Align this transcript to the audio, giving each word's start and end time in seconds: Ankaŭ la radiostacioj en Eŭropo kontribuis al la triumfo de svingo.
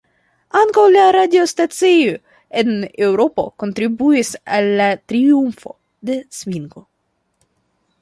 Ankaŭ 0.59 0.85
la 0.95 1.03
radiostacioj 1.15 2.15
en 2.63 2.73
Eŭropo 3.09 3.47
kontribuis 3.65 4.35
al 4.57 4.73
la 4.83 4.91
triumfo 5.13 5.79
de 6.11 6.21
svingo. 6.41 6.89